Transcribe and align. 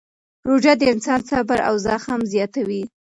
روژه 0.47 0.73
د 0.77 0.81
انسان 0.93 1.19
صبر 1.29 1.59
او 1.69 1.75
زغم 1.85 2.21
زیاتوي. 2.33 2.83